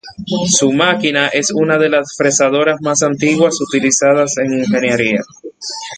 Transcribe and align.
Su 0.47 0.71
máquina 0.71 1.27
es 1.27 1.51
una 1.53 1.77
de 1.77 1.87
las 1.87 2.15
fresadoras 2.17 2.81
más 2.81 3.03
antiguas 3.03 3.61
utilizadas 3.61 4.35
en 4.39 4.57
ingeniería. 4.61 5.21